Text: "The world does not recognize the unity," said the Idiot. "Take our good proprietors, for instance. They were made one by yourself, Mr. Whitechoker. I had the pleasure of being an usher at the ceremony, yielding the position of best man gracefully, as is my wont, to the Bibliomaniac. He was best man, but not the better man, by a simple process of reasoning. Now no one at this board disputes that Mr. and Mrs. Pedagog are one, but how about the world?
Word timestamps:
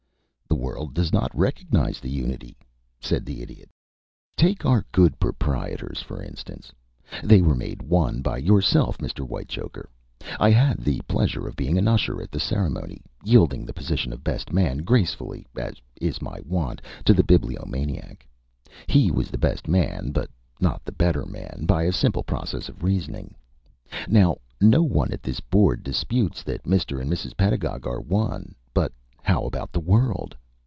"The 0.47 0.65
world 0.73 0.93
does 0.93 1.13
not 1.13 1.31
recognize 1.35 1.99
the 1.99 2.09
unity," 2.09 2.57
said 2.99 3.25
the 3.25 3.41
Idiot. 3.41 3.69
"Take 4.35 4.65
our 4.65 4.85
good 4.91 5.19
proprietors, 5.19 6.01
for 6.01 6.21
instance. 6.21 6.71
They 7.23 7.41
were 7.41 7.55
made 7.55 7.81
one 7.81 8.21
by 8.21 8.37
yourself, 8.37 8.97
Mr. 8.97 9.25
Whitechoker. 9.25 9.89
I 10.39 10.51
had 10.51 10.79
the 10.81 11.01
pleasure 11.07 11.47
of 11.47 11.55
being 11.55 11.77
an 11.77 11.87
usher 11.87 12.21
at 12.21 12.31
the 12.31 12.39
ceremony, 12.39 13.01
yielding 13.23 13.65
the 13.65 13.73
position 13.73 14.13
of 14.13 14.23
best 14.25 14.51
man 14.51 14.79
gracefully, 14.79 15.47
as 15.57 15.75
is 15.99 16.21
my 16.21 16.39
wont, 16.45 16.81
to 17.05 17.13
the 17.13 17.23
Bibliomaniac. 17.23 18.27
He 18.87 19.09
was 19.09 19.31
best 19.31 19.67
man, 19.67 20.11
but 20.11 20.29
not 20.59 20.83
the 20.85 20.91
better 20.93 21.25
man, 21.25 21.65
by 21.65 21.83
a 21.83 21.91
simple 21.93 22.23
process 22.23 22.69
of 22.69 22.83
reasoning. 22.83 23.35
Now 24.07 24.37
no 24.59 24.83
one 24.83 25.11
at 25.11 25.23
this 25.23 25.39
board 25.39 25.81
disputes 25.81 26.43
that 26.43 26.63
Mr. 26.63 27.01
and 27.01 27.09
Mrs. 27.09 27.35
Pedagog 27.35 27.87
are 27.87 28.01
one, 28.01 28.53
but 28.73 28.93
how 29.23 29.43
about 29.45 29.71
the 29.71 29.79
world? 29.79 30.35